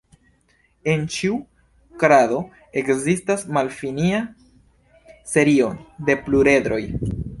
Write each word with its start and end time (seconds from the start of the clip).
En 0.93 1.03
ĉiu 1.15 1.33
krado 2.03 2.39
ekzistas 2.81 3.45
malfinia 3.59 4.23
serio 5.35 5.69
de 6.09 6.17
pluredroj. 6.25 6.81